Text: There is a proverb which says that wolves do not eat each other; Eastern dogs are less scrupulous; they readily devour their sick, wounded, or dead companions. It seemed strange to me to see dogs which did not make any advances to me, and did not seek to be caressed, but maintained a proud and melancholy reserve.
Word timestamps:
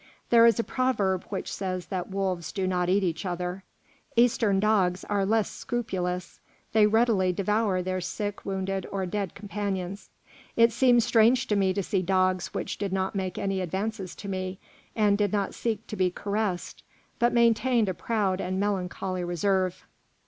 There 0.31 0.47
is 0.47 0.59
a 0.59 0.63
proverb 0.63 1.25
which 1.29 1.53
says 1.53 1.85
that 1.85 2.09
wolves 2.09 2.51
do 2.51 2.65
not 2.65 2.89
eat 2.89 3.03
each 3.03 3.23
other; 3.23 3.63
Eastern 4.15 4.59
dogs 4.59 5.03
are 5.11 5.27
less 5.27 5.51
scrupulous; 5.51 6.39
they 6.73 6.87
readily 6.87 7.31
devour 7.31 7.83
their 7.83 8.01
sick, 8.01 8.43
wounded, 8.43 8.87
or 8.91 9.05
dead 9.05 9.35
companions. 9.35 10.09
It 10.55 10.71
seemed 10.71 11.03
strange 11.03 11.45
to 11.49 11.55
me 11.55 11.71
to 11.75 11.83
see 11.83 12.01
dogs 12.01 12.47
which 12.51 12.79
did 12.79 12.91
not 12.91 13.13
make 13.13 13.37
any 13.37 13.61
advances 13.61 14.15
to 14.15 14.27
me, 14.27 14.57
and 14.95 15.19
did 15.19 15.31
not 15.31 15.53
seek 15.53 15.85
to 15.85 15.95
be 15.95 16.09
caressed, 16.09 16.81
but 17.19 17.31
maintained 17.31 17.87
a 17.87 17.93
proud 17.93 18.41
and 18.41 18.59
melancholy 18.59 19.23
reserve. 19.23 19.85